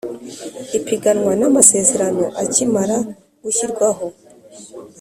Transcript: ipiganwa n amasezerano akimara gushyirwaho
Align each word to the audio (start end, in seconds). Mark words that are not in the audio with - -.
ipiganwa 0.77 1.31
n 1.39 1.41
amasezerano 1.49 2.25
akimara 2.43 2.97
gushyirwaho 3.43 4.05